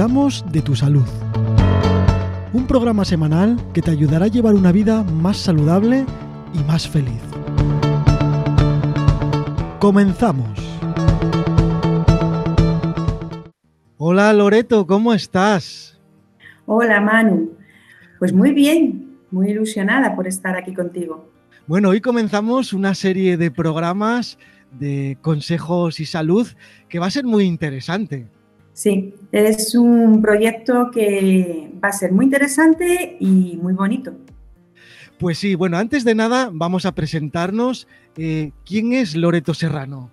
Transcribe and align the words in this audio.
Cuidamos 0.00 0.42
de 0.50 0.62
tu 0.62 0.74
salud. 0.74 1.04
Un 2.54 2.66
programa 2.66 3.04
semanal 3.04 3.58
que 3.74 3.82
te 3.82 3.90
ayudará 3.90 4.24
a 4.24 4.28
llevar 4.28 4.54
una 4.54 4.72
vida 4.72 5.02
más 5.02 5.36
saludable 5.36 6.06
y 6.54 6.58
más 6.64 6.88
feliz. 6.88 7.20
Comenzamos. 9.78 10.58
Hola 13.98 14.32
Loreto, 14.32 14.86
¿cómo 14.86 15.12
estás? 15.12 16.00
Hola 16.64 17.02
Manu, 17.02 17.50
pues 18.18 18.32
muy 18.32 18.52
bien, 18.52 19.18
muy 19.30 19.50
ilusionada 19.50 20.16
por 20.16 20.26
estar 20.26 20.56
aquí 20.56 20.72
contigo. 20.72 21.28
Bueno, 21.66 21.90
hoy 21.90 22.00
comenzamos 22.00 22.72
una 22.72 22.94
serie 22.94 23.36
de 23.36 23.50
programas 23.50 24.38
de 24.72 25.18
consejos 25.20 26.00
y 26.00 26.06
salud 26.06 26.48
que 26.88 26.98
va 26.98 27.04
a 27.04 27.10
ser 27.10 27.26
muy 27.26 27.44
interesante. 27.44 28.39
Sí, 28.80 29.14
es 29.30 29.74
un 29.74 30.22
proyecto 30.22 30.90
que 30.90 31.70
va 31.84 31.88
a 31.88 31.92
ser 31.92 32.12
muy 32.12 32.24
interesante 32.24 33.18
y 33.20 33.58
muy 33.60 33.74
bonito. 33.74 34.14
Pues 35.18 35.36
sí, 35.36 35.54
bueno, 35.54 35.76
antes 35.76 36.02
de 36.02 36.14
nada 36.14 36.48
vamos 36.50 36.86
a 36.86 36.92
presentarnos. 36.92 37.86
Eh, 38.16 38.52
¿Quién 38.64 38.94
es 38.94 39.14
Loreto 39.14 39.52
Serrano? 39.52 40.08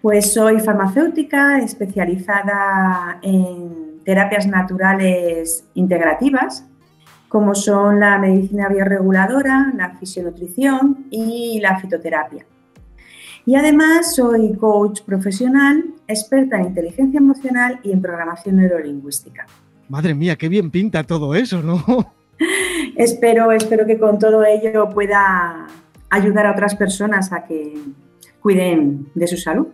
Pues 0.00 0.32
soy 0.32 0.60
farmacéutica 0.60 1.58
especializada 1.58 3.18
en 3.20 4.00
terapias 4.04 4.46
naturales 4.46 5.64
integrativas, 5.74 6.64
como 7.26 7.56
son 7.56 7.98
la 7.98 8.16
medicina 8.20 8.68
bioreguladora, 8.68 9.72
la 9.76 9.96
fisionutrición 9.96 11.06
y 11.10 11.58
la 11.60 11.80
fitoterapia. 11.80 12.46
Y 13.46 13.56
además 13.56 14.14
soy 14.14 14.54
coach 14.54 15.02
profesional, 15.02 15.84
experta 16.08 16.56
en 16.58 16.66
inteligencia 16.66 17.18
emocional 17.18 17.80
y 17.82 17.92
en 17.92 18.00
programación 18.00 18.56
neurolingüística. 18.56 19.46
Madre 19.88 20.14
mía, 20.14 20.36
qué 20.36 20.48
bien 20.48 20.70
pinta 20.70 21.04
todo 21.04 21.34
eso, 21.34 21.62
¿no? 21.62 21.84
espero, 22.96 23.52
espero 23.52 23.86
que 23.86 23.98
con 23.98 24.18
todo 24.18 24.44
ello 24.44 24.88
pueda 24.88 25.66
ayudar 26.08 26.46
a 26.46 26.52
otras 26.52 26.74
personas 26.74 27.32
a 27.32 27.44
que 27.44 27.74
cuiden 28.40 29.08
de 29.14 29.26
su 29.26 29.36
salud. 29.36 29.66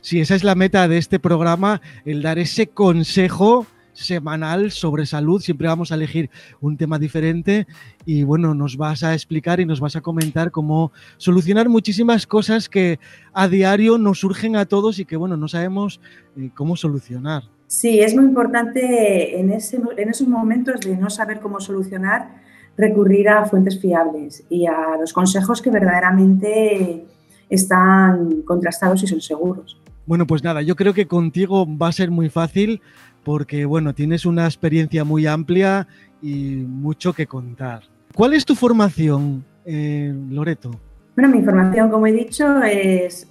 Sí, 0.00 0.20
esa 0.20 0.34
es 0.34 0.44
la 0.44 0.54
meta 0.54 0.86
de 0.86 0.98
este 0.98 1.18
programa, 1.18 1.80
el 2.04 2.22
dar 2.22 2.38
ese 2.38 2.68
consejo 2.68 3.66
semanal 3.98 4.70
sobre 4.70 5.06
salud. 5.06 5.40
Siempre 5.40 5.68
vamos 5.68 5.92
a 5.92 5.96
elegir 5.96 6.30
un 6.60 6.76
tema 6.76 6.98
diferente 6.98 7.66
y 8.06 8.22
bueno, 8.22 8.54
nos 8.54 8.76
vas 8.76 9.02
a 9.02 9.14
explicar 9.14 9.60
y 9.60 9.66
nos 9.66 9.80
vas 9.80 9.96
a 9.96 10.00
comentar 10.00 10.50
cómo 10.50 10.92
solucionar 11.16 11.68
muchísimas 11.68 12.26
cosas 12.26 12.68
que 12.68 12.98
a 13.32 13.48
diario 13.48 13.98
nos 13.98 14.20
surgen 14.20 14.56
a 14.56 14.66
todos 14.66 14.98
y 14.98 15.04
que 15.04 15.16
bueno, 15.16 15.36
no 15.36 15.48
sabemos 15.48 16.00
eh, 16.36 16.50
cómo 16.54 16.76
solucionar. 16.76 17.44
Sí, 17.66 18.00
es 18.00 18.14
muy 18.14 18.24
importante 18.24 19.38
en, 19.38 19.50
en 19.50 20.08
esos 20.08 20.28
momentos 20.28 20.80
de 20.80 20.96
no 20.96 21.10
saber 21.10 21.40
cómo 21.40 21.60
solucionar, 21.60 22.40
recurrir 22.76 23.28
a 23.28 23.44
fuentes 23.44 23.78
fiables 23.78 24.44
y 24.48 24.66
a 24.66 24.96
los 24.98 25.12
consejos 25.12 25.60
que 25.60 25.70
verdaderamente 25.70 27.04
están 27.50 28.42
contrastados 28.42 29.02
y 29.02 29.06
son 29.06 29.20
seguros. 29.20 29.78
Bueno, 30.06 30.26
pues 30.26 30.42
nada, 30.42 30.62
yo 30.62 30.74
creo 30.74 30.94
que 30.94 31.06
contigo 31.06 31.66
va 31.76 31.88
a 31.88 31.92
ser 31.92 32.10
muy 32.10 32.30
fácil 32.30 32.80
porque 33.24 33.64
bueno, 33.64 33.94
tienes 33.94 34.26
una 34.26 34.44
experiencia 34.44 35.04
muy 35.04 35.26
amplia 35.26 35.86
y 36.22 36.64
mucho 36.66 37.12
que 37.12 37.26
contar. 37.26 37.82
¿Cuál 38.14 38.34
es 38.34 38.44
tu 38.44 38.54
formación, 38.54 39.44
eh, 39.64 40.14
Loreto? 40.30 40.70
Bueno, 41.14 41.34
mi 41.34 41.42
formación, 41.42 41.90
como 41.90 42.06
he 42.06 42.12
dicho, 42.12 42.62
es 42.62 43.26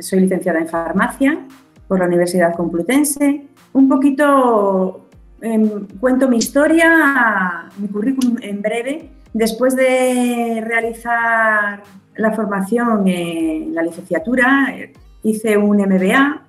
soy 0.00 0.20
licenciada 0.20 0.58
en 0.58 0.68
farmacia 0.68 1.46
por 1.88 2.00
la 2.00 2.06
Universidad 2.06 2.54
Complutense. 2.54 3.46
Un 3.72 3.88
poquito 3.88 5.08
em, 5.40 5.86
cuento 6.00 6.28
mi 6.28 6.38
historia, 6.38 7.68
mi 7.78 7.88
currículum 7.88 8.36
en 8.42 8.62
breve. 8.62 9.10
Después 9.32 9.76
de 9.76 10.62
realizar 10.66 11.82
la 12.16 12.32
formación 12.32 13.06
en 13.06 13.74
la 13.74 13.82
licenciatura, 13.82 14.74
hice 15.22 15.56
un 15.56 15.78
MBA 15.78 16.46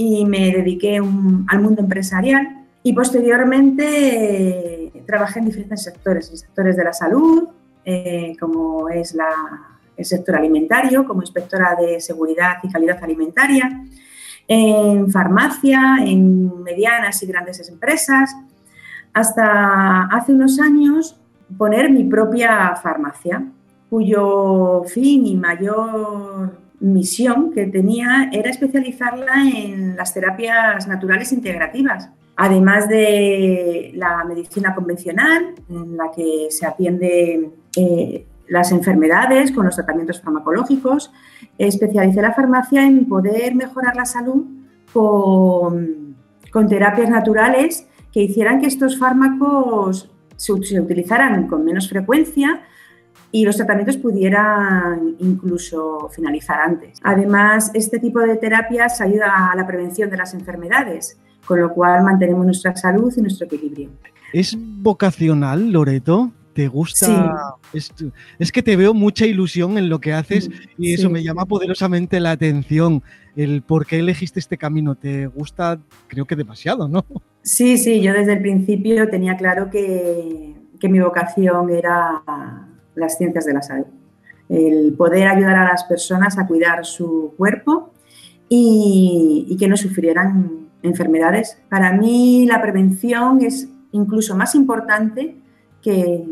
y 0.00 0.24
me 0.26 0.52
dediqué 0.52 0.98
al 0.98 1.60
mundo 1.60 1.82
empresarial 1.82 2.64
y 2.84 2.92
posteriormente 2.92 4.86
eh, 4.86 5.02
trabajé 5.04 5.40
en 5.40 5.46
diferentes 5.46 5.82
sectores, 5.82 6.30
en 6.30 6.36
sectores 6.36 6.76
de 6.76 6.84
la 6.84 6.92
salud, 6.92 7.48
eh, 7.84 8.36
como 8.38 8.88
es 8.88 9.12
la, 9.14 9.28
el 9.96 10.04
sector 10.04 10.36
alimentario, 10.36 11.04
como 11.04 11.22
inspectora 11.22 11.74
de 11.74 12.00
seguridad 12.00 12.58
y 12.62 12.70
calidad 12.70 13.02
alimentaria, 13.02 13.82
en 14.46 15.10
farmacia, 15.10 15.96
en 16.04 16.62
medianas 16.62 17.20
y 17.24 17.26
grandes 17.26 17.68
empresas, 17.68 18.36
hasta 19.12 20.04
hace 20.04 20.32
unos 20.32 20.60
años 20.60 21.20
poner 21.56 21.90
mi 21.90 22.04
propia 22.04 22.76
farmacia, 22.76 23.42
cuyo 23.90 24.84
fin 24.86 25.26
y 25.26 25.34
mayor 25.34 26.67
misión 26.80 27.52
que 27.52 27.66
tenía 27.66 28.30
era 28.32 28.50
especializarla 28.50 29.48
en 29.52 29.96
las 29.96 30.14
terapias 30.14 30.86
naturales 30.86 31.32
integrativas, 31.32 32.10
además 32.36 32.88
de 32.88 33.92
la 33.94 34.24
medicina 34.24 34.74
convencional, 34.74 35.54
en 35.68 35.96
la 35.96 36.10
que 36.14 36.48
se 36.50 36.66
atiende 36.66 37.50
eh, 37.76 38.26
las 38.48 38.72
enfermedades 38.72 39.52
con 39.52 39.66
los 39.66 39.74
tratamientos 39.74 40.20
farmacológicos, 40.20 41.12
especialicé 41.58 42.22
la 42.22 42.32
farmacia 42.32 42.84
en 42.84 43.06
poder 43.06 43.54
mejorar 43.54 43.96
la 43.96 44.04
salud 44.04 44.44
con, 44.92 46.16
terapias 46.68 47.08
naturales 47.08 47.86
que 48.12 48.22
hicieran 48.22 48.60
que 48.60 48.66
estos 48.66 48.98
fármacos 48.98 50.10
se 50.36 50.52
utilizaran 50.52 51.46
con 51.46 51.64
menos 51.64 51.88
frecuencia, 51.88 52.62
y 53.30 53.44
los 53.44 53.56
tratamientos 53.56 53.96
pudieran 53.96 55.16
incluso 55.18 56.08
finalizar 56.14 56.60
antes. 56.60 56.98
Además, 57.02 57.70
este 57.74 57.98
tipo 57.98 58.20
de 58.20 58.36
terapias 58.36 59.00
ayuda 59.00 59.50
a 59.52 59.56
la 59.56 59.66
prevención 59.66 60.08
de 60.10 60.16
las 60.16 60.34
enfermedades, 60.34 61.18
con 61.44 61.60
lo 61.60 61.72
cual 61.72 62.02
mantenemos 62.04 62.44
nuestra 62.44 62.74
salud 62.76 63.12
y 63.16 63.20
nuestro 63.20 63.46
equilibrio. 63.46 63.90
¿Es 64.32 64.56
vocacional, 64.58 65.70
Loreto? 65.70 66.32
¿Te 66.54 66.66
gusta? 66.66 67.52
Sí. 67.72 68.10
Es, 68.38 68.50
que 68.50 68.62
te 68.62 68.76
veo 68.76 68.92
mucha 68.92 69.26
ilusión 69.26 69.78
en 69.78 69.88
lo 69.88 70.00
que 70.00 70.12
haces 70.12 70.50
y 70.76 70.92
eso 70.92 71.08
me 71.08 71.22
llama 71.22 71.46
poderosamente 71.46 72.18
la 72.18 72.32
atención. 72.32 73.02
El 73.36 73.62
por 73.62 73.86
qué 73.86 74.00
elegiste 74.00 74.40
este 74.40 74.58
camino, 74.58 74.96
¿te 74.96 75.28
gusta? 75.28 75.78
Creo 76.08 76.24
que 76.24 76.34
demasiado, 76.34 76.88
¿no? 76.88 77.04
Sí, 77.42 77.78
sí, 77.78 78.02
yo 78.02 78.12
desde 78.12 78.32
el 78.32 78.40
principio 78.40 79.08
tenía 79.08 79.36
claro 79.36 79.70
que, 79.70 80.56
que 80.80 80.88
mi 80.88 80.98
vocación 80.98 81.70
era 81.70 82.22
las 82.98 83.16
ciencias 83.16 83.44
de 83.44 83.54
la 83.54 83.62
salud. 83.62 83.86
El 84.48 84.94
poder 84.96 85.28
ayudar 85.28 85.56
a 85.56 85.64
las 85.64 85.84
personas 85.84 86.38
a 86.38 86.46
cuidar 86.46 86.84
su 86.84 87.34
cuerpo 87.36 87.92
y, 88.48 89.56
que 89.58 89.68
no 89.68 89.76
sufrieran 89.76 90.68
enfermedades. 90.82 91.58
Para 91.68 91.92
mí 91.92 92.46
la 92.46 92.62
prevención 92.62 93.40
es 93.42 93.68
incluso 93.92 94.36
más 94.36 94.54
importante 94.54 95.36
que, 95.82 96.24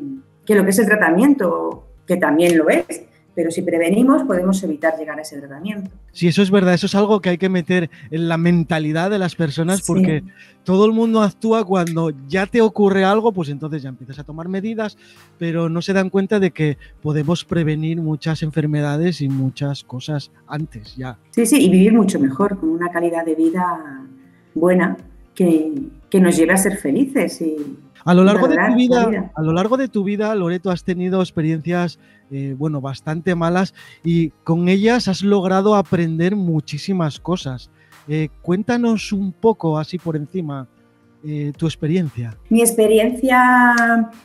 que 0.45 0.55
lo 0.55 0.65
que 0.65 0.71
es 0.71 0.79
el 0.79 0.87
tratamiento, 0.87 1.87
que 2.07 2.17
también 2.17 2.57
lo 2.57 2.69
es 2.69 3.05
pero 3.37 3.51
si 3.51 3.61
prevenimos 3.61 4.25
podemos 4.25 4.61
evitar 4.65 4.99
llegar 4.99 5.19
a 5.19 5.23
ese 5.23 5.39
tratamiento. 5.39 5.91
Sí, 6.11 6.27
eso 6.27 6.43
es 6.43 6.51
verdad, 6.51 6.73
eso 6.73 6.87
es 6.87 6.95
algo 6.95 7.21
que 7.21 7.29
hay 7.29 7.39
que 7.39 7.51
meter 7.51 7.91
en 8.11 8.29
la 8.29 8.39
mentalidad 8.39 9.11
de 9.11 9.19
las 9.19 9.37
personas 9.37 9.83
porque 9.83 10.25
todo 10.65 10.87
el 10.87 10.93
mundo 10.93 11.23
actúa 11.23 11.63
cuando 11.63 12.13
ya 12.27 12.47
te 12.47 12.63
ocurre 12.63 13.05
algo, 13.05 13.33
pues 13.33 13.51
entonces 13.51 13.83
ya 13.83 13.91
empiezas 13.91 14.19
a 14.19 14.25
tomar 14.25 14.49
medidas, 14.49 14.97
pero 15.39 15.69
no 15.69 15.83
se 15.83 15.93
dan 15.93 16.09
cuenta 16.09 16.41
de 16.41 16.51
que 16.51 16.79
podemos 17.03 17.45
prevenir 17.45 18.01
muchas 18.01 18.43
enfermedades 18.43 19.21
y 19.21 19.29
muchas 19.29 19.85
cosas 19.85 20.33
antes 20.47 20.97
ya. 20.97 21.19
Sí, 21.31 21.45
sí, 21.45 21.67
y 21.67 21.69
vivir 21.69 21.93
mucho 21.93 22.19
mejor, 22.19 22.59
con 22.59 22.71
una 22.71 22.91
calidad 22.91 23.27
de 23.27 23.35
vida 23.35 24.07
buena 24.55 24.97
que, 25.35 25.75
que 26.09 26.21
nos 26.21 26.35
lleve 26.39 26.55
a 26.55 26.57
ser 26.57 26.79
felices 26.79 27.43
y, 27.43 27.77
a 28.07 28.15
lo 28.15 28.23
largo 28.23 28.47
de 28.47 28.57
tu 28.57 28.75
vida, 28.77 29.31
a 29.35 29.43
lo 29.43 29.53
largo 29.53 29.77
de 29.77 29.89
tu 29.89 30.05
vida, 30.05 30.35
Loreto, 30.37 30.71
has 30.71 30.85
tenido 30.85 31.21
experiencias, 31.21 31.99
eh, 32.31 32.55
bueno, 32.57 32.81
bastante 32.81 33.35
malas 33.35 33.75
y 34.05 34.31
con 34.45 34.69
ellas 34.69 35.09
has 35.09 35.23
logrado 35.23 35.75
aprender 35.75 36.37
muchísimas 36.37 37.19
cosas. 37.19 37.69
Eh, 38.07 38.29
cuéntanos 38.43 39.13
un 39.13 39.33
poco, 39.33 39.77
así 39.77 39.99
por 39.99 40.15
encima, 40.15 40.69
eh, 41.25 41.53
tu 41.59 41.67
experiencia. 41.67 42.37
Mi 42.49 42.61
experiencia 42.61 43.75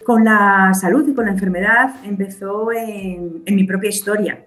con 0.06 0.26
la 0.26 0.72
salud 0.76 1.08
y 1.10 1.16
con 1.16 1.26
la 1.26 1.32
enfermedad 1.32 1.96
empezó 2.04 2.72
en, 2.72 3.42
en 3.44 3.56
mi 3.56 3.64
propia 3.64 3.90
historia, 3.90 4.46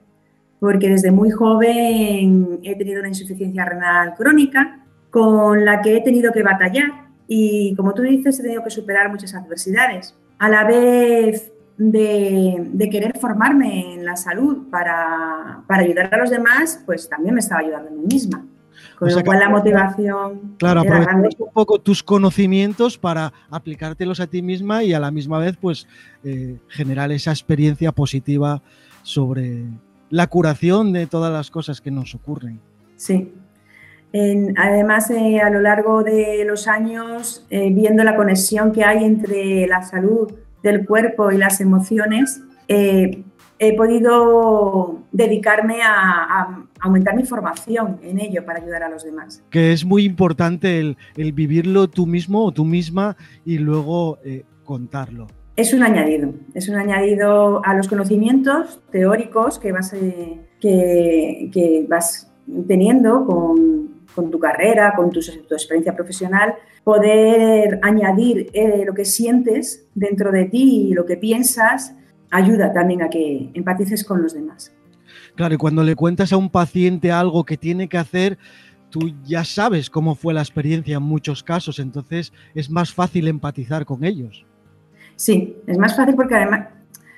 porque 0.61 0.89
desde 0.89 1.11
muy 1.11 1.33
joven 1.33 2.61
he 2.63 2.77
tenido 2.77 3.01
una 3.01 3.09
insuficiencia 3.09 3.65
renal 3.65 4.15
crónica 4.15 4.79
con 5.11 5.65
la 5.65 5.81
que 5.83 5.97
he 5.97 6.01
tenido 6.03 6.33
que 6.33 6.45
batallar 6.45 7.04
y 7.27 7.75
como 7.77 7.95
tú 7.95 8.03
dices, 8.03 8.39
he 8.39 8.43
tenido 8.43 8.63
que 8.63 8.71
superar 8.71 9.11
muchas 9.11 9.35
adversidades. 9.35 10.15
A 10.39 10.49
la 10.49 10.65
vez 10.65 11.53
de, 11.77 12.89
querer 12.91 13.19
formarme 13.19 13.95
en 13.95 14.05
la 14.05 14.17
salud 14.17 14.69
para, 14.71 15.65
ayudar 15.69 16.15
a 16.15 16.19
los 16.19 16.31
demás, 16.31 16.83
pues 16.85 17.09
también 17.09 17.35
me 17.35 17.41
estaba 17.41 17.61
ayudando 17.61 17.91
a 17.91 17.93
mí 17.93 18.03
misma. 18.07 18.47
Con 18.99 19.13
lo 19.13 19.25
cual 19.25 19.41
la 19.41 19.49
motivación. 19.49 20.57
Claro, 20.59 20.81
aprovechar 20.81 21.17
un 21.17 21.53
poco 21.53 21.81
tus 21.81 22.03
conocimientos 22.03 22.97
para 22.97 23.33
aplicártelos 23.51 24.21
a 24.21 24.27
ti 24.27 24.41
misma 24.41 24.85
y 24.85 24.93
a 24.93 25.01
la 25.01 25.11
misma 25.11 25.39
vez, 25.39 25.57
pues, 25.61 25.89
eh, 26.23 26.59
generar 26.69 27.11
esa 27.11 27.31
experiencia 27.31 27.93
positiva 27.93 28.63
sobre 29.03 29.65
la 30.11 30.27
curación 30.29 30.93
de 30.93 31.07
todas 31.07 31.33
las 31.33 31.51
cosas 31.51 31.81
que 31.81 31.91
nos 31.91 32.15
ocurren. 32.15 32.61
Sí. 32.97 33.33
Además, 34.57 35.11
eh, 35.11 35.41
a 35.41 35.51
lo 35.51 35.61
largo 35.61 36.03
de 36.03 36.45
los 36.47 36.69
años, 36.69 37.47
eh, 37.51 37.71
viendo 37.73 38.05
la 38.05 38.17
conexión 38.17 38.73
que 38.73 38.85
hay 38.85 39.05
entre 39.05 39.67
la 39.67 39.83
salud 39.83 40.33
del 40.63 40.87
cuerpo 40.87 41.33
y 41.33 41.39
las 41.39 41.61
emociones, 41.61 42.43
he 43.59 43.77
podido 43.77 45.03
dedicarme 45.13 45.79
a, 45.83 46.65
aumentar 46.81 47.17
mi 47.17 47.25
formación 47.25 47.99
en 48.03 48.21
ello 48.21 48.45
para 48.45 48.61
ayudar 48.61 48.83
a 48.83 48.91
los 48.91 49.05
demás. 49.05 49.43
Que 49.49 49.73
es 49.73 49.87
muy 49.87 50.05
importante 50.05 50.81
el, 50.81 50.97
vivirlo 51.33 51.89
tú 51.89 52.07
mismo 52.07 52.45
o 52.45 52.53
tú 52.53 52.67
misma 52.67 53.17
y 53.45 53.57
luego 53.57 54.19
eh, 54.23 54.45
contarlo. 54.65 55.29
Es 55.57 55.73
un 55.73 55.83
añadido, 55.83 56.35
es 56.53 56.69
un 56.69 56.75
añadido 56.75 57.65
a 57.65 57.75
los 57.75 57.89
conocimientos 57.89 58.83
teóricos 58.91 59.59
que 59.59 59.73
vas, 59.73 59.95
eh, 59.95 60.41
que, 60.61 61.87
vas 61.89 62.31
teniendo 62.67 63.25
con, 63.25 63.94
tu 64.31 64.39
carrera, 64.39 64.95
con 64.95 65.11
tu, 65.11 65.21
experiencia 65.21 65.95
profesional, 65.95 66.55
poder 66.83 67.79
añadir 67.83 68.51
eh, 68.53 68.85
lo 68.87 68.95
que 68.95 69.05
sientes 69.05 69.87
dentro 69.95 70.31
de 70.31 70.45
ti 70.45 70.89
y 70.89 70.95
lo 70.95 71.05
que 71.05 71.17
piensas 71.17 71.95
ayuda 72.31 72.73
también 72.73 73.03
a 73.03 73.09
que 73.09 73.51
empatices 73.55 74.05
con 74.05 74.23
los 74.23 74.35
demás. 74.35 74.73
Claro, 75.37 75.55
y 75.55 75.59
cuando 75.59 75.83
le 75.83 75.97
cuentas 75.97 76.33
a 76.33 76.37
un 76.37 76.51
paciente 76.51 77.11
algo 77.11 77.45
que 77.45 77.57
tiene 77.57 77.89
que 77.89 77.99
hacer, 77.99 78.39
tú 78.91 79.13
ya 79.25 79.45
sabes 79.45 79.91
cómo 79.91 80.15
fue 80.15 80.35
la 80.35 80.41
experiencia 80.41 80.97
en 80.97 81.03
muchos 81.03 81.43
casos, 81.43 81.79
entonces 81.79 82.33
es 82.55 82.71
más 82.71 82.93
fácil 82.93 83.27
empatizar 83.29 83.85
con 83.85 84.05
ellos. 84.05 84.45
Sí, 85.17 85.57
es 85.67 85.79
más 85.79 85.97
fácil 85.97 86.15
porque 86.15 86.35
además 86.37 86.69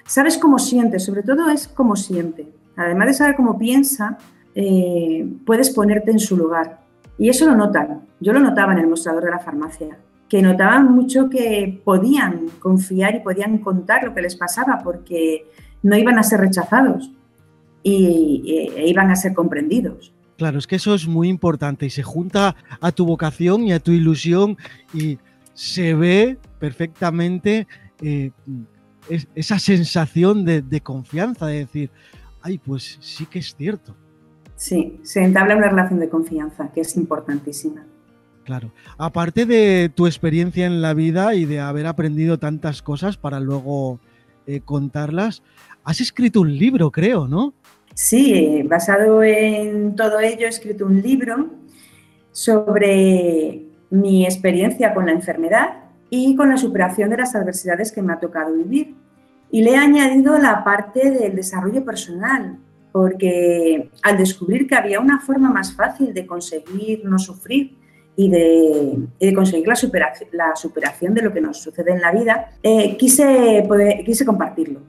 sabes 0.07 0.39
cómo 0.39 0.59
siente, 0.59 0.99
sobre 0.99 1.23
todo 1.23 1.51
es 1.51 1.69
cómo 1.69 1.97
siente. 1.97 2.47
Además 2.77 3.09
de 3.09 3.15
saber 3.15 3.37
cómo 3.37 3.59
piensa, 3.59 4.19
eh, 4.55 5.27
puedes 5.45 5.71
ponerte 5.71 6.11
en 6.11 6.19
su 6.19 6.37
lugar. 6.37 6.81
Y 7.19 7.29
eso 7.29 7.47
lo 7.47 7.57
notan. 7.57 8.03
Yo 8.21 8.33
lo 8.33 8.41
notaba 8.41 8.73
en 8.73 8.79
el 8.79 8.87
mostrador 8.87 9.25
de 9.25 9.31
la 9.31 9.39
farmacia 9.39 9.99
que 10.29 10.43
notaban 10.43 10.93
mucho 10.93 11.31
que 11.31 11.81
podían 11.85 12.49
confiar 12.59 13.15
y 13.15 13.21
podían 13.21 13.59
contar 13.59 14.05
lo 14.05 14.15
que 14.15 14.23
les 14.23 14.37
pasaba 14.37 14.81
porque 14.83 15.47
no 15.83 15.97
iban 15.97 16.19
a 16.19 16.23
ser 16.23 16.41
rechazados 16.41 17.11
y, 17.83 18.43
e 18.75 18.89
iban 18.89 19.11
a 19.11 19.17
ser 19.17 19.35
comprendidos. 19.35 20.13
Claro, 20.37 20.59
es 20.59 20.67
que 20.67 20.77
eso 20.77 20.95
es 20.95 21.07
muy 21.07 21.29
importante 21.29 21.87
y 21.87 21.91
se 21.91 22.03
junta 22.03 22.57
a 22.81 22.93
tu 22.93 23.07
vocación 23.07 23.65
y 23.65 23.73
a 23.73 23.79
tu 23.79 23.93
ilusión 23.93 24.59
y 24.93 25.19
se 25.55 25.95
ve 25.95 26.39
perfectamente 26.59 27.67
eh, 28.03 28.33
esa 29.35 29.59
sensación 29.59 30.45
de, 30.45 30.61
de 30.61 30.81
confianza, 30.81 31.47
de 31.47 31.59
decir, 31.61 31.91
ay, 32.43 32.59
pues 32.59 32.99
sí 33.01 33.25
que 33.27 33.39
es 33.39 33.55
cierto. 33.57 33.95
Sí, 34.57 34.99
se 35.03 35.23
entabla 35.23 35.57
una 35.57 35.69
relación 35.69 36.01
de 36.01 36.09
confianza 36.09 36.71
que 36.73 36.81
es 36.81 36.97
importantísima. 36.97 37.85
Claro. 38.45 38.73
Aparte 38.97 39.45
de 39.45 39.91
tu 39.95 40.07
experiencia 40.07 40.67
en 40.67 40.81
la 40.81 40.95
vida 40.95 41.35
y 41.35 41.45
de 41.45 41.61
haber 41.61 41.87
aprendido 41.87 42.39
tantas 42.39 42.81
cosas 42.81 43.17
para 43.17 43.41
luego 43.41 44.01
eh, 44.47 44.61
contarlas, 44.65 45.43
has 45.85 46.01
escrito 46.01 46.41
un 46.41 46.57
libro, 46.57 46.91
creo, 46.91 47.29
¿no? 47.29 47.55
Sí, 47.95 48.63
basado 48.65 49.23
en 49.23 49.97
todo 49.97 50.21
ello, 50.21 50.47
he 50.47 50.49
escrito 50.49 50.87
un 50.87 51.03
libro 51.03 51.51
sobre 52.31 53.67
mi 53.91 54.25
experiencia 54.25 54.95
con 54.95 55.07
la 55.07 55.13
enfermedad 55.13 55.85
y 56.09 56.37
con 56.37 56.51
la 56.51 56.57
superación 56.57 57.11
de 57.11 57.17
las 57.17 57.35
adversidades 57.35 57.93
que 57.93 58.03
me 58.03 58.13
ha 58.13 58.21
tocado 58.21 58.55
vivir. 58.55 58.95
Y 59.51 59.63
le 59.63 59.73
he 59.73 59.77
añadido 59.77 60.39
la 60.39 60.63
parte 60.63 61.11
del 61.11 61.35
desarrollo 61.35 61.85
personal, 61.85 62.59
porque 62.97 63.91
al 64.03 64.17
descubrir 64.17 64.67
que 64.67 64.75
había 64.75 65.01
una 65.01 65.21
forma 65.21 65.51
más 65.51 65.75
fácil 65.75 66.15
de 66.15 66.27
conseguir 66.27 67.05
no 67.05 67.19
sufrir, 67.19 67.77
y 68.19 68.31
de, 68.31 69.35
conseguir 69.35 69.69
la 69.69 69.77
superación, 70.57 71.13
de 71.13 71.21
lo 71.21 71.35
que 71.35 71.43
nos 71.43 71.59
sucede 71.61 71.93
en 71.93 72.01
la 72.01 72.13
vida, 72.13 72.53
eh, 72.63 72.97
quise, 72.97 73.69
quise 74.07 74.25
compartirlo 74.25 74.81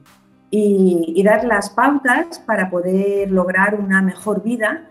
y, 0.50 1.22
dar 1.22 1.44
las 1.44 1.68
pautas 1.68 2.38
para 2.38 2.70
poder 2.70 3.30
lograr 3.30 3.74
una 3.74 4.00
mejor 4.00 4.42
vida 4.42 4.88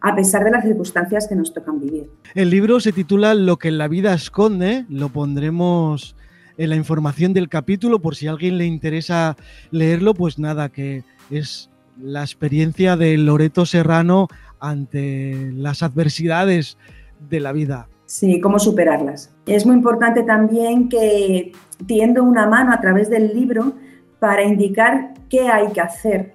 a 0.00 0.16
pesar 0.16 0.42
de 0.42 0.50
las 0.50 0.64
circunstancias 0.64 1.28
que 1.28 1.36
nos 1.36 1.54
tocan 1.54 1.78
vivir. 1.78 2.10
El 2.34 2.50
libro 2.50 2.80
se 2.80 2.90
titula 2.92 3.32
Lo 3.34 3.58
que 3.58 3.70
la 3.70 3.86
vida 3.86 4.12
esconde, 4.12 4.84
lo 4.88 5.10
pondremos 5.10 6.16
en 6.58 6.70
la 6.70 6.74
información 6.74 7.32
del 7.32 7.48
capítulo 7.48 8.00
por 8.00 8.16
si 8.16 8.26
a 8.26 8.32
alguien 8.32 8.58
le 8.58 8.66
interesa 8.66 9.36
leerlo, 9.70 10.14
pues 10.14 10.40
nada, 10.40 10.70
que 10.70 11.04
es 11.30 11.70
la 12.00 12.22
experiencia 12.22 12.96
de 12.96 13.16
Loreto 13.16 13.66
Serrano 13.66 14.28
ante 14.60 15.50
las 15.52 15.82
adversidades 15.82 16.78
de 17.28 17.40
la 17.40 17.52
vida. 17.52 17.88
Sí, 18.06 18.40
cómo 18.40 18.58
superarlas. 18.58 19.34
Es 19.46 19.66
muy 19.66 19.76
importante 19.76 20.22
también 20.22 20.88
que 20.88 21.52
tiendo 21.86 22.22
una 22.22 22.46
mano 22.46 22.72
a 22.72 22.80
través 22.80 23.10
del 23.10 23.34
libro 23.34 23.74
para 24.20 24.44
indicar 24.44 25.14
qué 25.28 25.48
hay 25.48 25.72
que 25.72 25.80
hacer 25.80 26.34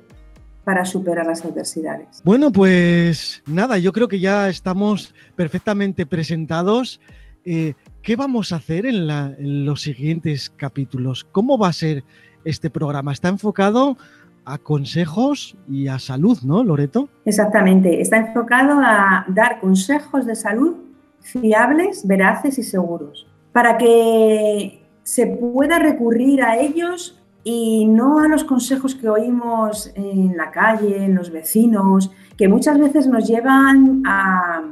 para 0.63 0.85
superar 0.85 1.25
las 1.25 1.43
adversidades. 1.43 2.21
Bueno, 2.23 2.51
pues 2.51 3.41
nada, 3.47 3.77
yo 3.77 3.91
creo 3.93 4.07
que 4.07 4.19
ya 4.19 4.49
estamos 4.49 5.15
perfectamente 5.35 6.05
presentados. 6.05 6.99
Eh, 7.45 7.73
¿Qué 8.03 8.15
vamos 8.15 8.51
a 8.51 8.57
hacer 8.57 8.85
en, 8.85 9.09
en, 9.09 9.65
los 9.65 9.81
siguientes 9.81 10.49
capítulos? 10.49 11.23
¿Cómo 11.31 11.57
va 11.57 11.69
a 11.69 11.73
ser 11.73 12.03
este 12.45 12.69
programa? 12.69 13.13
¿Está 13.13 13.29
enfocado 13.29 13.97
a 14.45 14.57
consejos 14.57 15.55
y 15.67 15.87
a 15.87 15.99
salud, 15.99 16.39
¿no, 16.43 16.63
Loreto? 16.63 17.09
Exactamente, 17.25 18.01
está 18.01 18.17
enfocado 18.17 18.79
a 18.83 19.25
dar 19.27 19.59
consejos 19.59 20.25
de 20.25 20.35
salud 20.35 20.75
fiables, 21.21 22.05
veraces 22.07 22.57
y 22.57 22.63
seguros, 22.63 23.27
para 23.51 23.77
que 23.77 24.83
se 25.03 25.27
pueda 25.27 25.79
recurrir 25.79 26.41
a 26.41 26.57
ellos 26.57 27.21
y 27.43 27.85
no 27.85 28.19
a 28.19 28.27
los 28.27 28.43
consejos 28.43 28.95
que 28.95 29.09
oímos 29.09 29.91
en 29.95 30.37
la 30.37 30.51
calle, 30.51 31.05
en 31.05 31.15
los 31.15 31.31
vecinos, 31.31 32.11
que 32.37 32.47
muchas 32.47 32.79
veces 32.79 33.07
nos 33.07 33.27
llevan 33.27 34.03
a, 34.05 34.63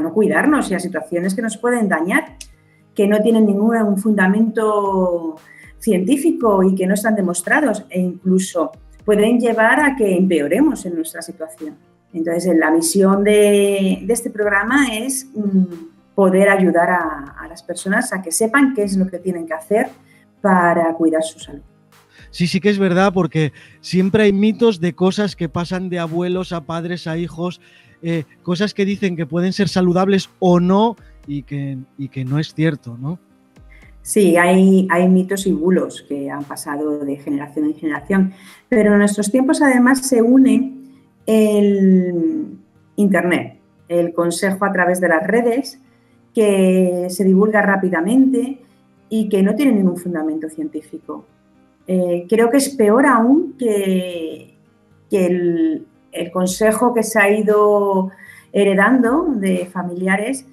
no 0.00 0.12
cuidarnos 0.12 0.70
y 0.70 0.74
a 0.74 0.80
situaciones 0.80 1.34
que 1.34 1.42
nos 1.42 1.56
pueden 1.56 1.88
dañar, 1.88 2.36
que 2.94 3.06
no 3.06 3.20
tienen 3.20 3.46
ningún 3.46 3.96
fundamento 3.96 5.36
científico 5.78 6.62
y 6.62 6.74
que 6.74 6.86
no 6.86 6.94
están 6.94 7.14
demostrados 7.14 7.84
e 7.90 8.00
incluso 8.00 8.72
pueden 9.04 9.38
llevar 9.40 9.80
a 9.80 9.96
que 9.96 10.16
empeoremos 10.16 10.84
en 10.84 10.94
nuestra 10.94 11.22
situación. 11.22 11.76
Entonces, 12.12 12.56
la 12.56 12.70
misión 12.70 13.24
de, 13.24 14.04
este 14.08 14.30
programa 14.30 14.94
es 14.94 15.26
mm, 15.34 16.14
poder 16.14 16.48
ayudar 16.48 16.90
a, 16.90 17.46
las 17.48 17.62
personas 17.62 18.12
a 18.12 18.20
que 18.20 18.32
sepan 18.32 18.74
qué 18.74 18.82
es 18.82 18.96
lo 18.96 19.06
que 19.06 19.18
tienen 19.18 19.46
que 19.46 19.54
hacer 19.54 19.88
para 20.40 20.92
cuidar 20.94 21.22
su 21.22 21.38
salud. 21.38 21.62
Sí, 22.30 22.46
sí 22.46 22.60
que 22.60 22.68
es 22.68 22.78
verdad, 22.78 23.12
porque 23.14 23.52
siempre 23.80 24.24
hay 24.24 24.32
mitos 24.32 24.80
de 24.80 24.94
cosas 24.94 25.34
que 25.36 25.48
pasan 25.48 25.88
de 25.88 25.98
abuelos 25.98 26.52
a 26.52 26.62
padres 26.62 27.06
a 27.06 27.16
hijos, 27.16 27.60
eh, 28.02 28.24
cosas 28.42 28.74
que 28.74 28.84
dicen 28.84 29.16
que 29.16 29.26
pueden 29.26 29.52
ser 29.52 29.68
saludables 29.68 30.28
o 30.38 30.60
no 30.60 30.96
y 31.26 31.44
que, 31.44 31.78
y 31.96 32.08
que 32.08 32.24
no 32.24 32.38
es 32.38 32.52
cierto, 32.52 32.98
¿no? 32.98 33.18
Sí, 34.08 34.38
hay, 34.38 34.88
hay 34.90 35.06
mitos 35.06 35.46
y 35.46 35.52
bulos 35.52 36.02
que 36.08 36.30
han 36.30 36.42
pasado 36.44 37.00
de 37.00 37.16
generación 37.16 37.66
en 37.66 37.74
generación, 37.74 38.32
pero 38.66 38.92
en 38.92 39.00
nuestros 39.00 39.30
tiempos 39.30 39.60
además 39.60 39.98
se 40.00 40.22
une 40.22 40.72
el 41.26 42.56
Internet, 42.96 43.58
el 43.86 44.14
consejo 44.14 44.64
a 44.64 44.72
través 44.72 45.02
de 45.02 45.08
las 45.08 45.26
redes, 45.26 45.78
que 46.34 47.08
se 47.10 47.22
divulga 47.22 47.60
rápidamente 47.60 48.62
y 49.10 49.28
que 49.28 49.42
no 49.42 49.54
tiene 49.54 49.72
ningún 49.72 49.98
fundamento 49.98 50.48
científico. 50.48 51.26
Eh, 51.86 52.24
creo 52.30 52.48
que 52.48 52.56
es 52.56 52.70
peor 52.70 53.04
aún 53.04 53.56
que, 53.58 54.54
el, 55.10 55.86
el, 56.12 56.30
consejo 56.30 56.94
que 56.94 57.02
se 57.02 57.20
ha 57.20 57.30
ido 57.30 58.10
heredando 58.54 59.26
de 59.34 59.66
familiares 59.66 60.46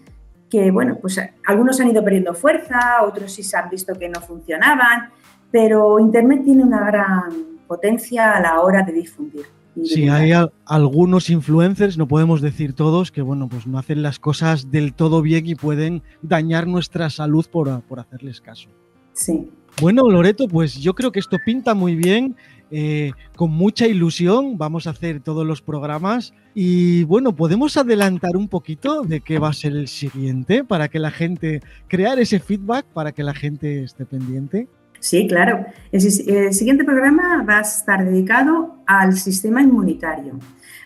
que, 0.50 0.72
bueno, 0.72 0.98
pues 1.02 1.20
algunos 1.46 1.80
han 1.80 1.90
ido 1.90 2.04
perdiendo 2.04 2.34
fuerza, 2.34 3.04
otros 3.04 3.32
sí 3.32 3.44
se 3.44 3.58
han 3.58 3.70
visto 3.70 3.94
que 3.94 4.10
no 4.10 4.22
funcionaban, 4.22 5.10
pero 5.52 6.00
Internet 6.00 6.42
tiene 6.44 6.64
una 6.64 6.86
gran 6.86 7.58
potencia 7.68 8.34
a 8.34 8.42
la 8.42 8.62
hora 8.62 8.84
de 8.84 8.94
difundir. 8.94 9.46
Sí, 9.84 10.08
hay 10.08 10.32
algunos 10.66 11.30
influencers, 11.30 11.98
no 11.98 12.08
podemos 12.08 12.42
decir 12.42 12.74
todos, 12.74 13.12
que 13.12 13.22
bueno, 13.22 13.50
pues 13.50 13.68
no 13.68 13.78
hacen 13.78 14.02
las 14.02 14.20
cosas 14.20 14.72
del 14.72 14.94
todo 14.94 15.22
bien 15.22 15.46
y 15.48 15.56
pueden 15.56 16.02
dañar 16.22 16.66
nuestra 16.66 17.10
salud 17.10 17.46
por, 17.52 17.82
por 17.82 18.00
hacerles 18.00 18.40
caso. 18.40 18.70
Sí. 19.12 19.50
Bueno, 19.82 20.10
Loreto, 20.10 20.48
pues 20.48 20.76
yo 20.76 20.94
creo 20.94 21.12
que 21.12 21.20
esto 21.20 21.38
pinta 21.46 21.74
muy 21.74 21.96
bien. 21.96 22.38
Eh, 22.78 23.14
con 23.38 23.52
mucha 23.52 23.88
ilusión. 23.88 24.58
Vamos 24.58 24.86
a 24.86 24.90
hacer 24.90 25.22
todos 25.22 25.48
los 25.48 25.62
programas. 25.62 26.34
Y 26.54 27.06
bueno, 27.06 27.34
podemos 27.34 27.78
adelantar 27.78 28.36
un 28.36 28.50
poquito 28.50 29.04
de 29.04 29.22
qué 29.22 29.40
va 29.40 29.48
a 29.48 29.54
ser 29.54 29.72
el 29.72 29.88
siguiente 29.88 30.66
para 30.66 30.90
que 30.90 31.00
la 31.00 31.10
gente, 31.10 31.62
crear 31.88 32.20
ese 32.20 32.42
feedback 32.42 32.86
para 32.88 33.14
que 33.14 33.24
la 33.24 33.34
gente 33.34 33.84
esté 33.84 34.06
pendiente. 34.06 34.68
Sí, 35.00 35.26
claro. 35.26 35.66
El, 35.94 36.02
siguiente 36.02 36.84
programa 36.84 37.46
va 37.48 37.60
a 37.60 37.62
estar 37.62 38.04
dedicado 38.04 38.76
al 38.86 39.16
sistema 39.16 39.62
inmunitario, 39.62 40.38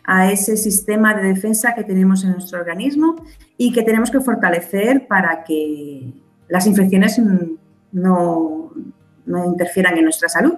a 0.03 0.31
ese 0.31 0.57
sistema 0.57 1.15
de 1.15 1.29
defensa 1.29 1.73
que 1.73 1.83
tenemos 1.83 2.23
en 2.23 2.33
nuestro 2.33 2.59
organismo 2.59 3.15
y 3.57 3.71
que 3.71 3.81
tenemos 3.81 4.11
que 4.11 4.19
fortalecer 4.19 5.07
para 5.07 5.43
que 5.43 6.13
las 6.49 6.67
infecciones 6.67 7.19
no, 7.91 8.73
interfieran 9.25 9.97
en 9.97 10.03
nuestra 10.03 10.29
salud 10.29 10.53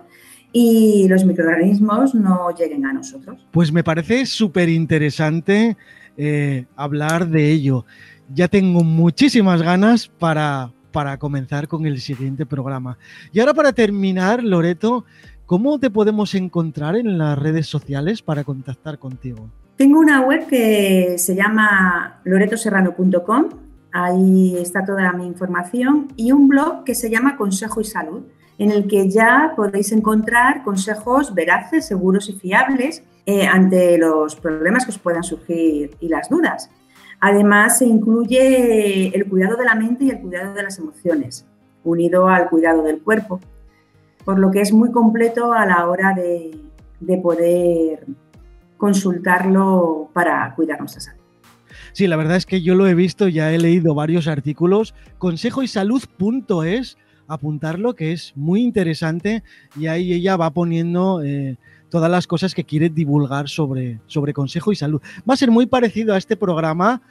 y 0.52 1.08
los 1.08 1.26
microorganismos 1.26 2.14
no 2.14 2.50
lleguen 2.56 2.86
a 2.86 2.94
nosotros. 2.94 3.48
Pues 3.52 3.72
me 3.72 3.84
parece 3.84 4.26
súper 4.26 4.70
interesante 4.70 5.78
eh, 6.18 6.66
hablar 6.76 7.28
de 7.28 7.52
ello. 7.52 7.86
Ya 8.34 8.48
tengo 8.48 8.84
muchísimas 8.84 9.62
ganas 9.62 10.08
para, 10.08 10.72
para 10.92 11.18
comenzar 11.18 11.68
con 11.68 11.86
el 11.86 12.00
siguiente 12.00 12.46
programa. 12.46 12.98
Y 13.32 13.40
ahora 13.40 13.54
para 13.54 13.74
terminar, 13.74 14.44
Loreto, 14.44 15.06
¿cómo 15.46 15.80
te 15.80 15.90
podemos 15.90 16.36
encontrar 16.36 16.96
en 16.96 17.18
las 17.18 17.38
redes 17.38 17.68
sociales 17.68 18.22
para 18.22 18.44
contactar 18.44 19.00
contigo? 19.00 19.50
Tengo 19.78 20.00
una 20.00 20.22
web 20.22 20.48
que 20.48 21.16
se 21.18 21.36
llama 21.36 22.22
loretoserrano.com, 22.24 23.50
ahí 23.92 24.58
está 24.58 24.84
toda 24.86 25.12
mi 25.14 25.26
información, 25.26 26.08
y 26.16 26.32
un 26.32 26.48
blog 26.48 26.84
que 26.84 26.96
se 26.96 27.10
llama 27.10 27.38
Consejo 27.38 27.82
y 27.82 27.86
Salud, 27.86 28.24
en 28.58 28.72
el 28.72 28.88
que 28.88 29.10
ya 29.10 29.54
podéis 29.56 29.92
encontrar 29.92 30.64
consejos 30.64 31.34
veraces, 31.34 31.88
seguros 31.88 32.30
y 32.30 32.34
fiables 32.34 33.04
eh, 33.26 33.48
ante 33.48 33.98
los 33.98 34.36
problemas 34.36 34.86
que 34.86 34.92
os 34.92 35.00
puedan 35.00 35.24
surgir 35.24 35.96
y 36.00 36.10
las 36.10 36.30
dudas. 36.30 36.70
Además, 37.20 37.78
se 37.78 37.86
incluye 37.86 39.16
el 39.16 39.30
cuidado 39.30 39.56
de 39.56 39.66
la 39.66 39.76
mente 39.76 40.06
y 40.06 40.10
el 40.10 40.20
cuidado 40.20 40.54
de 40.54 40.64
las 40.64 40.80
emociones, 40.80 41.46
unido 41.84 42.28
al 42.28 42.50
cuidado 42.50 42.82
del 42.84 43.02
cuerpo, 43.02 43.40
por 44.26 44.40
lo 44.40 44.52
que 44.52 44.62
es 44.62 44.74
muy 44.74 44.92
completo 44.92 45.54
a 45.54 45.66
la 45.66 45.88
hora 45.88 46.14
de, 46.14 46.60
poder 47.22 48.06
consultarlo 48.78 50.10
para 50.14 50.54
cuidar 50.56 50.80
nuestra 50.80 51.02
salud. 51.02 51.21
Sí, 51.94 52.08
la 52.08 52.16
verdad 52.16 52.38
es 52.38 52.46
que 52.46 52.62
yo 52.62 52.76
lo 52.76 52.88
he 52.88 52.94
visto, 52.94 53.28
ya 53.28 53.52
he 53.52 53.58
leído 53.58 53.94
varios 53.94 54.28
artículos. 54.28 54.94
Consejoysalud.es, 55.18 56.98
apuntarlo, 57.28 57.96
que 57.96 58.12
es 58.12 58.34
muy 58.36 58.62
interesante 58.62 59.44
y 59.78 59.88
ahí 59.88 60.14
ella 60.14 60.38
va 60.38 60.52
poniendo 60.52 61.22
eh, 61.24 61.58
todas 61.90 62.10
las 62.10 62.28
cosas 62.28 62.56
que 62.56 62.64
quiere 62.64 62.90
divulgar 62.90 63.50
sobre, 63.50 64.00
sobre 64.08 64.34
consejo 64.34 64.72
y 64.72 64.76
salud. 64.76 65.02
Va 65.30 65.34
a 65.34 65.38
ser 65.38 65.52
muy 65.52 65.66
parecido 65.66 66.14
a 66.14 66.18
este 66.18 66.38
programa, 66.38 67.02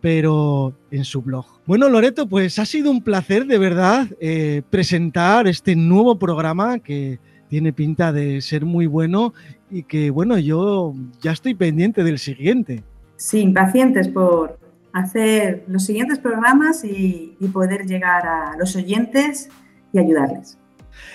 pero 0.00 0.74
en 0.90 1.04
su 1.04 1.22
blog. 1.22 1.46
Bueno, 1.66 1.88
Loreto, 1.88 2.26
pues 2.26 2.58
ha 2.58 2.64
sido 2.64 2.90
un 2.90 3.02
placer 3.02 3.46
de 3.46 3.58
verdad 3.58 4.08
eh, 4.20 4.62
presentar 4.70 5.46
este 5.46 5.76
nuevo 5.76 6.18
programa 6.18 6.78
que 6.78 7.18
tiene 7.48 7.72
pinta 7.72 8.12
de 8.12 8.40
ser 8.40 8.64
muy 8.64 8.86
bueno 8.86 9.34
y 9.70 9.82
que, 9.82 10.10
bueno, 10.10 10.38
yo 10.38 10.94
ya 11.20 11.32
estoy 11.32 11.54
pendiente 11.54 12.02
del 12.02 12.18
siguiente. 12.18 12.82
Sí, 13.20 13.40
impacientes 13.40 14.08
por 14.08 14.58
hacer 14.94 15.62
los 15.68 15.84
siguientes 15.84 16.18
programas 16.18 16.82
y, 16.84 17.36
poder 17.52 17.84
llegar 17.84 18.26
a 18.26 18.56
los 18.58 18.74
oyentes 18.76 19.50
y 19.92 19.98
ayudarles. 19.98 20.56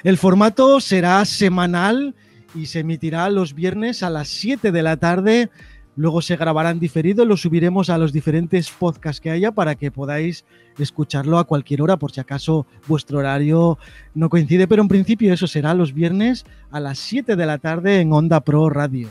El 0.04 0.20
formato 0.20 0.80
será 0.82 1.26
semanal 1.26 2.14
y 2.54 2.68
se 2.68 2.82
emitirá 2.82 3.28
los 3.32 3.56
viernes 3.56 4.04
a 4.04 4.12
las 4.12 4.28
7 4.28 4.72
de 4.72 4.84
la 4.84 4.98
tarde. 4.98 5.50
Luego 5.96 6.22
se 6.22 6.36
grabarán 6.36 6.80
diferido, 6.80 7.26
lo 7.26 7.38
subiremos 7.38 7.90
a 7.90 7.98
los 7.98 8.14
diferentes 8.14 8.70
podcasts 8.70 9.20
que 9.20 9.32
haya 9.32 9.52
para 9.52 9.74
que 9.74 9.90
podáis 9.90 10.46
escucharlo 10.78 11.40
a 11.40 11.46
cualquier 11.46 11.82
hora, 11.82 11.98
por 11.98 12.12
si 12.12 12.20
acaso 12.20 12.68
vuestro 12.88 13.18
horario 13.18 13.80
no 14.14 14.30
coincide, 14.30 14.68
pero 14.68 14.84
en 14.84 14.90
principio 14.90 15.34
eso 15.34 15.48
será 15.48 15.74
los 15.74 15.92
viernes 15.92 16.46
a 16.70 16.80
las 16.80 17.00
7 17.00 17.36
de 17.36 17.46
la 17.48 17.58
tarde 17.58 18.00
en 18.00 18.14
Onda 18.14 18.42
Pro 18.42 18.70
Radio. 18.70 19.10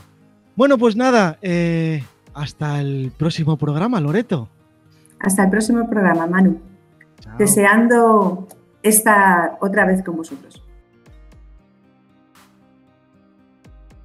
Bueno, 0.55 0.77
pues 0.77 0.95
nada, 0.95 1.37
eh, 1.41 2.01
hasta 2.35 2.81
el 2.81 3.11
próximo 3.17 3.57
programa, 3.57 3.99
Loreto. 3.99 4.49
Hasta 5.19 5.45
el 5.45 5.49
próximo 5.49 5.89
programa, 5.89 6.27
Manu. 6.27 6.59
Deseando 7.39 8.47
estar 8.83 9.57
otra 9.61 9.85
vez 9.85 10.03
con 10.03 10.17
vosotros. 10.17 10.61